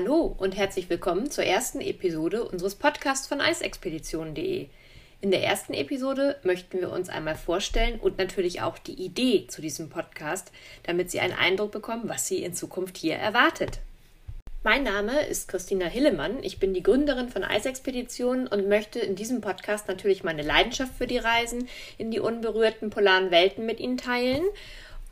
Hallo 0.00 0.32
und 0.38 0.56
herzlich 0.56 0.88
willkommen 0.90 1.28
zur 1.28 1.42
ersten 1.42 1.80
Episode 1.80 2.44
unseres 2.44 2.76
Podcasts 2.76 3.26
von 3.26 3.40
eisexpeditionen.de. 3.40 4.68
In 5.20 5.32
der 5.32 5.42
ersten 5.42 5.74
Episode 5.74 6.36
möchten 6.44 6.78
wir 6.78 6.92
uns 6.92 7.08
einmal 7.08 7.34
vorstellen 7.34 7.98
und 7.98 8.16
natürlich 8.16 8.62
auch 8.62 8.78
die 8.78 8.92
Idee 8.92 9.48
zu 9.48 9.60
diesem 9.60 9.88
Podcast, 9.88 10.52
damit 10.84 11.10
Sie 11.10 11.18
einen 11.18 11.32
Eindruck 11.32 11.72
bekommen, 11.72 12.04
was 12.04 12.28
Sie 12.28 12.44
in 12.44 12.54
Zukunft 12.54 12.96
hier 12.96 13.16
erwartet. 13.16 13.80
Mein 14.62 14.84
Name 14.84 15.22
ist 15.22 15.48
Christina 15.48 15.86
Hillemann. 15.86 16.44
Ich 16.44 16.60
bin 16.60 16.74
die 16.74 16.84
Gründerin 16.84 17.28
von 17.28 17.42
Eisexpeditionen 17.42 18.46
und 18.46 18.68
möchte 18.68 19.00
in 19.00 19.16
diesem 19.16 19.40
Podcast 19.40 19.88
natürlich 19.88 20.22
meine 20.22 20.42
Leidenschaft 20.42 20.94
für 20.96 21.08
die 21.08 21.18
Reisen 21.18 21.68
in 21.96 22.12
die 22.12 22.20
unberührten 22.20 22.90
polaren 22.90 23.32
Welten 23.32 23.66
mit 23.66 23.80
Ihnen 23.80 23.96
teilen 23.96 24.44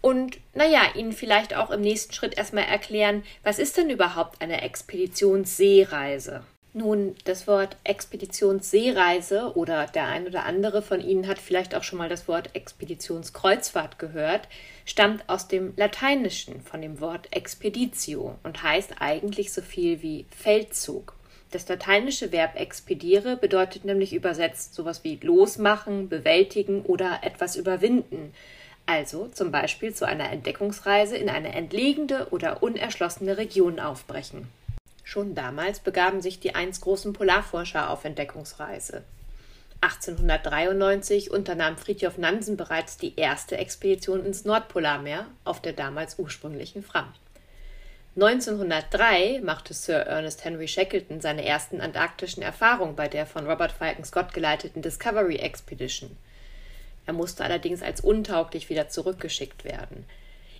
und 0.00 0.38
naja, 0.54 0.82
Ihnen 0.94 1.12
vielleicht 1.12 1.54
auch 1.56 1.70
im 1.70 1.80
nächsten 1.80 2.12
Schritt 2.12 2.38
erstmal 2.38 2.64
erklären, 2.64 3.24
was 3.42 3.58
ist 3.58 3.76
denn 3.76 3.90
überhaupt 3.90 4.40
eine 4.40 4.62
Expeditionsseereise? 4.62 6.42
Nun, 6.78 7.14
das 7.24 7.46
Wort 7.46 7.78
Expeditionsseereise 7.84 9.56
oder 9.56 9.86
der 9.86 10.08
ein 10.08 10.26
oder 10.26 10.44
andere 10.44 10.82
von 10.82 11.00
Ihnen 11.00 11.26
hat 11.26 11.38
vielleicht 11.38 11.74
auch 11.74 11.82
schon 11.82 11.98
mal 11.98 12.10
das 12.10 12.28
Wort 12.28 12.50
Expeditionskreuzfahrt 12.54 13.98
gehört, 13.98 14.46
stammt 14.84 15.26
aus 15.26 15.48
dem 15.48 15.72
Lateinischen 15.76 16.60
von 16.60 16.82
dem 16.82 17.00
Wort 17.00 17.28
Expeditio 17.30 18.38
und 18.42 18.62
heißt 18.62 18.96
eigentlich 19.00 19.54
so 19.54 19.62
viel 19.62 20.02
wie 20.02 20.26
Feldzug. 20.28 21.14
Das 21.50 21.66
lateinische 21.66 22.30
Verb 22.30 22.60
expediere 22.60 23.38
bedeutet 23.38 23.86
nämlich 23.86 24.12
übersetzt 24.12 24.74
sowas 24.74 25.02
wie 25.02 25.18
losmachen, 25.22 26.10
bewältigen 26.10 26.82
oder 26.82 27.20
etwas 27.22 27.56
überwinden 27.56 28.34
also 28.86 29.28
zum 29.28 29.50
Beispiel 29.50 29.92
zu 29.92 30.06
einer 30.06 30.30
Entdeckungsreise 30.30 31.16
in 31.16 31.28
eine 31.28 31.52
entlegene 31.52 32.26
oder 32.30 32.62
unerschlossene 32.62 33.36
Region 33.36 33.80
aufbrechen. 33.80 34.48
Schon 35.04 35.34
damals 35.34 35.80
begaben 35.80 36.22
sich 36.22 36.40
die 36.40 36.54
einst 36.54 36.82
großen 36.82 37.12
Polarforscher 37.12 37.90
auf 37.90 38.04
Entdeckungsreise. 38.04 39.02
1893 39.80 41.30
unternahm 41.30 41.76
Fridtjof 41.76 42.18
Nansen 42.18 42.56
bereits 42.56 42.96
die 42.96 43.14
erste 43.16 43.58
Expedition 43.58 44.24
ins 44.24 44.44
Nordpolarmeer 44.44 45.26
auf 45.44 45.60
der 45.60 45.74
damals 45.74 46.18
ursprünglichen 46.18 46.82
Fram. 46.82 47.12
1903 48.16 49.42
machte 49.44 49.74
Sir 49.74 49.98
Ernest 49.98 50.44
Henry 50.44 50.66
Shackleton 50.66 51.20
seine 51.20 51.44
ersten 51.44 51.82
antarktischen 51.82 52.42
Erfahrungen 52.42 52.96
bei 52.96 53.08
der 53.08 53.26
von 53.26 53.46
Robert 53.46 53.72
Falcon 53.72 54.04
Scott 54.04 54.32
geleiteten 54.32 54.80
Discovery 54.80 55.36
Expedition. 55.36 56.16
Er 57.06 57.12
musste 57.12 57.44
allerdings 57.44 57.82
als 57.82 58.00
untauglich 58.00 58.68
wieder 58.68 58.88
zurückgeschickt 58.88 59.64
werden. 59.64 60.04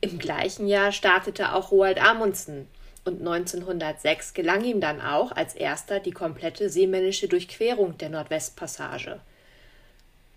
Im 0.00 0.18
gleichen 0.18 0.66
Jahr 0.66 0.92
startete 0.92 1.54
auch 1.54 1.70
Roald 1.70 2.02
Amundsen 2.02 2.66
und 3.04 3.20
1906 3.20 4.34
gelang 4.34 4.64
ihm 4.64 4.80
dann 4.80 5.00
auch 5.00 5.32
als 5.32 5.54
erster 5.54 6.00
die 6.00 6.10
komplette 6.10 6.70
seemännische 6.70 7.28
Durchquerung 7.28 7.98
der 7.98 8.08
Nordwestpassage. 8.08 9.20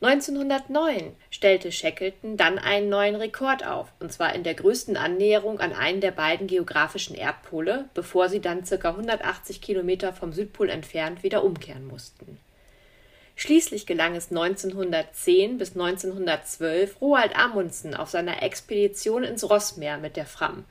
1909 0.00 1.14
stellte 1.30 1.70
Shackleton 1.70 2.36
dann 2.36 2.58
einen 2.58 2.88
neuen 2.88 3.14
Rekord 3.14 3.64
auf, 3.64 3.92
und 4.00 4.12
zwar 4.12 4.34
in 4.34 4.42
der 4.42 4.54
größten 4.54 4.96
Annäherung 4.96 5.60
an 5.60 5.72
einen 5.72 6.00
der 6.00 6.10
beiden 6.10 6.48
geografischen 6.48 7.14
Erdpole, 7.14 7.84
bevor 7.94 8.28
sie 8.28 8.40
dann 8.40 8.64
ca. 8.64 8.88
180 8.88 9.60
Kilometer 9.60 10.12
vom 10.12 10.32
Südpol 10.32 10.70
entfernt 10.70 11.22
wieder 11.22 11.44
umkehren 11.44 11.86
mussten. 11.86 12.38
Schließlich 13.42 13.86
gelang 13.86 14.14
es 14.14 14.30
1910 14.30 15.58
bis 15.58 15.72
1912 15.72 17.00
Roald 17.00 17.36
Amundsen 17.36 17.92
auf 17.92 18.08
seiner 18.08 18.40
Expedition 18.40 19.24
ins 19.24 19.50
Rossmeer 19.50 19.98
mit 19.98 20.16
der 20.16 20.26
Fram, 20.26 20.64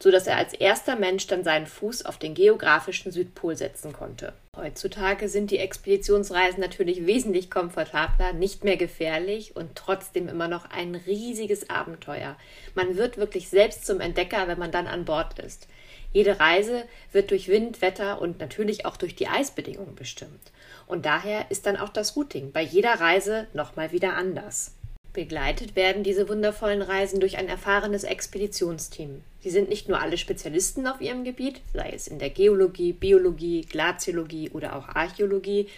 so 0.00 0.10
dass 0.10 0.26
er 0.26 0.36
als 0.36 0.52
erster 0.52 0.96
Mensch 0.96 1.28
dann 1.28 1.44
seinen 1.44 1.68
Fuß 1.68 2.04
auf 2.04 2.18
den 2.18 2.34
geografischen 2.34 3.12
Südpol 3.12 3.56
setzen 3.56 3.92
konnte. 3.92 4.32
Heutzutage 4.56 5.28
sind 5.28 5.52
die 5.52 5.58
Expeditionsreisen 5.58 6.60
natürlich 6.60 7.06
wesentlich 7.06 7.52
komfortabler, 7.52 8.32
nicht 8.32 8.64
mehr 8.64 8.76
gefährlich 8.76 9.54
und 9.54 9.76
trotzdem 9.76 10.26
immer 10.26 10.48
noch 10.48 10.68
ein 10.68 10.96
riesiges 10.96 11.70
Abenteuer. 11.70 12.36
Man 12.74 12.96
wird 12.96 13.16
wirklich 13.16 13.48
selbst 13.48 13.86
zum 13.86 14.00
Entdecker, 14.00 14.48
wenn 14.48 14.58
man 14.58 14.72
dann 14.72 14.88
an 14.88 15.04
Bord 15.04 15.38
ist. 15.38 15.68
Jede 16.12 16.40
Reise 16.40 16.82
wird 17.12 17.30
durch 17.30 17.46
Wind, 17.46 17.80
Wetter 17.80 18.20
und 18.20 18.40
natürlich 18.40 18.86
auch 18.86 18.96
durch 18.96 19.14
die 19.14 19.28
Eisbedingungen 19.28 19.94
bestimmt. 19.94 20.50
Und 20.86 21.06
daher 21.06 21.50
ist 21.50 21.66
dann 21.66 21.76
auch 21.76 21.88
das 21.88 22.16
Routing 22.16 22.52
bei 22.52 22.62
jeder 22.62 23.00
Reise 23.00 23.46
nochmal 23.54 23.92
wieder 23.92 24.14
anders. 24.14 24.72
Begleitet 25.12 25.76
werden 25.76 26.02
diese 26.02 26.28
wundervollen 26.28 26.82
Reisen 26.82 27.20
durch 27.20 27.38
ein 27.38 27.48
erfahrenes 27.48 28.04
Expeditionsteam. 28.04 29.22
Sie 29.40 29.50
sind 29.50 29.68
nicht 29.70 29.88
nur 29.88 30.00
alle 30.00 30.18
Spezialisten 30.18 30.86
auf 30.86 31.00
ihrem 31.00 31.24
Gebiet, 31.24 31.62
sei 31.72 31.90
es 31.94 32.06
in 32.06 32.18
der 32.18 32.30
Geologie, 32.30 32.92
Biologie, 32.92 33.62
Glaziologie 33.62 34.50
oder 34.50 34.76
auch 34.76 34.88
Archäologie, 34.88 35.68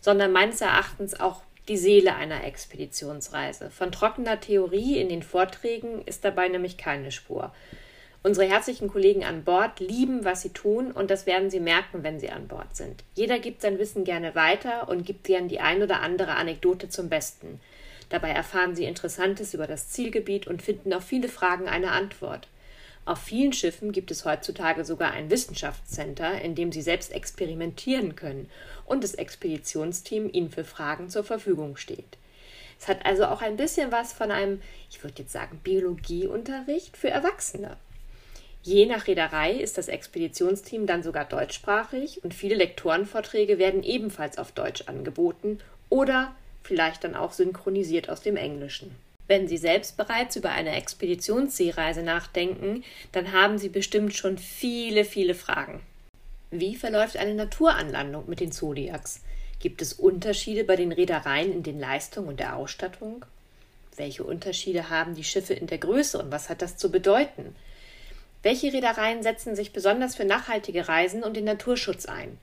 sondern 0.00 0.32
meines 0.32 0.60
Erachtens 0.60 1.18
auch 1.20 1.42
die 1.68 1.76
Seele 1.76 2.16
einer 2.16 2.42
Expeditionsreise. 2.42 3.70
Von 3.70 3.92
trockener 3.92 4.40
Theorie 4.40 4.98
in 4.98 5.08
den 5.08 5.22
Vorträgen 5.22 6.02
ist 6.04 6.24
dabei 6.24 6.48
nämlich 6.48 6.76
keine 6.76 7.12
Spur. 7.12 7.52
Unsere 8.22 8.46
herzlichen 8.46 8.88
Kollegen 8.88 9.24
an 9.24 9.44
Bord 9.44 9.80
lieben, 9.80 10.26
was 10.26 10.42
sie 10.42 10.50
tun, 10.50 10.92
und 10.92 11.10
das 11.10 11.24
werden 11.24 11.48
sie 11.48 11.60
merken, 11.60 12.02
wenn 12.02 12.20
sie 12.20 12.28
an 12.28 12.48
Bord 12.48 12.76
sind. 12.76 13.02
Jeder 13.14 13.38
gibt 13.38 13.62
sein 13.62 13.78
Wissen 13.78 14.04
gerne 14.04 14.34
weiter 14.34 14.90
und 14.90 15.06
gibt 15.06 15.24
gern 15.24 15.48
die 15.48 15.60
ein 15.60 15.82
oder 15.82 16.00
andere 16.00 16.36
Anekdote 16.36 16.90
zum 16.90 17.08
Besten. 17.08 17.60
Dabei 18.10 18.30
erfahren 18.30 18.76
sie 18.76 18.84
Interessantes 18.84 19.54
über 19.54 19.66
das 19.66 19.88
Zielgebiet 19.88 20.46
und 20.46 20.60
finden 20.60 20.92
auf 20.92 21.04
viele 21.04 21.28
Fragen 21.28 21.66
eine 21.66 21.92
Antwort. 21.92 22.48
Auf 23.06 23.20
vielen 23.20 23.54
Schiffen 23.54 23.90
gibt 23.90 24.10
es 24.10 24.26
heutzutage 24.26 24.84
sogar 24.84 25.12
ein 25.12 25.30
Wissenschaftscenter, 25.30 26.42
in 26.42 26.54
dem 26.54 26.72
sie 26.72 26.82
selbst 26.82 27.12
experimentieren 27.12 28.16
können 28.16 28.50
und 28.84 29.02
das 29.02 29.14
Expeditionsteam 29.14 30.28
ihnen 30.30 30.50
für 30.50 30.64
Fragen 30.64 31.08
zur 31.08 31.24
Verfügung 31.24 31.78
steht. 31.78 32.18
Es 32.78 32.86
hat 32.86 33.06
also 33.06 33.24
auch 33.24 33.40
ein 33.40 33.56
bisschen 33.56 33.92
was 33.92 34.12
von 34.12 34.30
einem, 34.30 34.60
ich 34.90 35.02
würde 35.02 35.22
jetzt 35.22 35.32
sagen, 35.32 35.60
Biologieunterricht 35.64 36.98
für 36.98 37.08
Erwachsene. 37.08 37.78
Je 38.62 38.84
nach 38.84 39.06
Reederei 39.06 39.52
ist 39.52 39.78
das 39.78 39.88
Expeditionsteam 39.88 40.86
dann 40.86 41.02
sogar 41.02 41.24
deutschsprachig 41.24 42.22
und 42.22 42.34
viele 42.34 42.54
Lektorenvorträge 42.56 43.58
werden 43.58 43.82
ebenfalls 43.82 44.36
auf 44.36 44.52
Deutsch 44.52 44.82
angeboten 44.86 45.60
oder 45.88 46.34
vielleicht 46.62 47.04
dann 47.04 47.14
auch 47.14 47.32
synchronisiert 47.32 48.10
aus 48.10 48.20
dem 48.20 48.36
Englischen. 48.36 48.94
Wenn 49.28 49.48
Sie 49.48 49.56
selbst 49.56 49.96
bereits 49.96 50.36
über 50.36 50.50
eine 50.50 50.74
Expeditionsseereise 50.74 52.02
nachdenken, 52.02 52.84
dann 53.12 53.32
haben 53.32 53.58
Sie 53.58 53.68
bestimmt 53.68 54.14
schon 54.14 54.36
viele, 54.36 55.04
viele 55.04 55.34
Fragen. 55.34 55.80
Wie 56.50 56.74
verläuft 56.74 57.16
eine 57.16 57.34
Naturanlandung 57.34 58.28
mit 58.28 58.40
den 58.40 58.52
Zodiacs? 58.52 59.20
Gibt 59.60 59.82
es 59.82 59.92
Unterschiede 59.92 60.64
bei 60.64 60.74
den 60.74 60.90
Reedereien 60.90 61.52
in 61.52 61.62
den 61.62 61.78
Leistungen 61.78 62.28
und 62.28 62.40
der 62.40 62.56
Ausstattung? 62.56 63.24
Welche 63.96 64.24
Unterschiede 64.24 64.90
haben 64.90 65.14
die 65.14 65.24
Schiffe 65.24 65.54
in 65.54 65.68
der 65.68 65.78
Größe 65.78 66.18
und 66.18 66.32
was 66.32 66.48
hat 66.48 66.60
das 66.60 66.76
zu 66.76 66.90
bedeuten? 66.90 67.54
Welche 68.42 68.72
Reedereien 68.72 69.22
setzen 69.22 69.54
sich 69.54 69.72
besonders 69.72 70.16
für 70.16 70.24
nachhaltige 70.24 70.88
Reisen 70.88 71.22
und 71.22 71.36
den 71.36 71.44
Naturschutz 71.44 72.06
ein? 72.06 72.38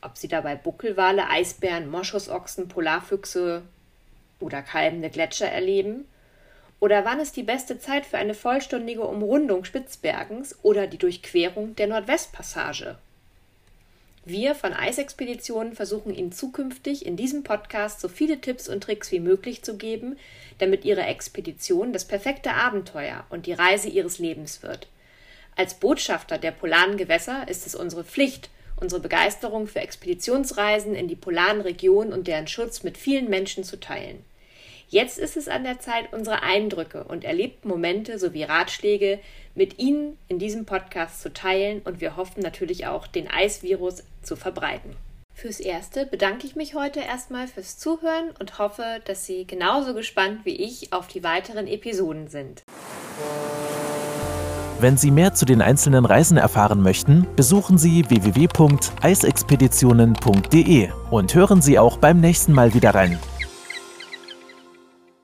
Ob 0.00 0.16
sie 0.16 0.28
dabei 0.28 0.56
Buckelwale, 0.56 1.28
Eisbären, 1.28 1.90
Moschusochsen, 1.90 2.68
Polarfüchse 2.68 3.62
oder 4.40 4.62
kalbende 4.62 5.10
Gletscher 5.10 5.48
erleben? 5.48 6.08
Oder 6.80 7.04
wann 7.04 7.20
ist 7.20 7.36
die 7.36 7.44
beste 7.44 7.78
Zeit 7.78 8.06
für 8.06 8.18
eine 8.18 8.34
vollständige 8.34 9.02
Umrundung 9.02 9.64
Spitzbergens 9.64 10.58
oder 10.62 10.86
die 10.86 10.98
Durchquerung 10.98 11.76
der 11.76 11.86
Nordwestpassage? 11.86 12.96
Wir 14.24 14.54
von 14.54 14.72
Eisexpeditionen 14.72 15.72
versuchen 15.72 16.14
Ihnen 16.14 16.30
zukünftig 16.30 17.04
in 17.06 17.16
diesem 17.16 17.42
Podcast 17.42 18.00
so 18.00 18.08
viele 18.08 18.40
Tipps 18.40 18.68
und 18.68 18.82
Tricks 18.82 19.10
wie 19.10 19.18
möglich 19.18 19.64
zu 19.64 19.76
geben, 19.76 20.16
damit 20.58 20.84
Ihre 20.84 21.02
Expedition 21.02 21.92
das 21.92 22.04
perfekte 22.04 22.54
Abenteuer 22.54 23.24
und 23.30 23.46
die 23.46 23.52
Reise 23.52 23.88
Ihres 23.88 24.20
Lebens 24.20 24.62
wird. 24.62 24.86
Als 25.56 25.74
Botschafter 25.74 26.38
der 26.38 26.52
polaren 26.52 26.96
Gewässer 26.96 27.48
ist 27.48 27.66
es 27.66 27.74
unsere 27.74 28.04
Pflicht, 28.04 28.48
unsere 28.76 29.00
Begeisterung 29.00 29.66
für 29.66 29.80
Expeditionsreisen 29.80 30.94
in 30.94 31.08
die 31.08 31.16
polaren 31.16 31.60
Regionen 31.60 32.12
und 32.12 32.28
deren 32.28 32.46
Schutz 32.46 32.84
mit 32.84 32.96
vielen 32.96 33.28
Menschen 33.28 33.64
zu 33.64 33.80
teilen. 33.80 34.24
Jetzt 34.92 35.18
ist 35.18 35.36
es 35.38 35.48
an 35.48 35.64
der 35.64 35.80
Zeit, 35.80 36.12
unsere 36.12 36.42
Eindrücke 36.42 37.04
und 37.04 37.24
erlebten 37.24 37.66
Momente 37.66 38.18
sowie 38.18 38.42
Ratschläge 38.42 39.20
mit 39.54 39.78
Ihnen 39.78 40.18
in 40.28 40.38
diesem 40.38 40.66
Podcast 40.66 41.22
zu 41.22 41.32
teilen 41.32 41.80
und 41.86 42.02
wir 42.02 42.18
hoffen 42.18 42.42
natürlich 42.42 42.86
auch, 42.86 43.06
den 43.06 43.26
Eisvirus 43.26 44.04
zu 44.22 44.36
verbreiten. 44.36 44.94
Fürs 45.32 45.60
Erste 45.60 46.04
bedanke 46.04 46.46
ich 46.46 46.56
mich 46.56 46.74
heute 46.74 47.00
erstmal 47.00 47.48
fürs 47.48 47.78
Zuhören 47.78 48.32
und 48.38 48.58
hoffe, 48.58 49.00
dass 49.06 49.24
Sie 49.24 49.46
genauso 49.46 49.94
gespannt 49.94 50.40
wie 50.44 50.56
ich 50.56 50.92
auf 50.92 51.08
die 51.08 51.24
weiteren 51.24 51.68
Episoden 51.68 52.28
sind. 52.28 52.62
Wenn 54.78 54.98
Sie 54.98 55.10
mehr 55.10 55.32
zu 55.32 55.46
den 55.46 55.62
einzelnen 55.62 56.04
Reisen 56.04 56.36
erfahren 56.36 56.82
möchten, 56.82 57.26
besuchen 57.34 57.78
Sie 57.78 58.04
www.eisexpeditionen.de 58.10 60.90
und 61.10 61.34
hören 61.34 61.62
Sie 61.62 61.78
auch 61.78 61.96
beim 61.96 62.20
nächsten 62.20 62.52
Mal 62.52 62.74
wieder 62.74 62.94
rein. 62.94 63.18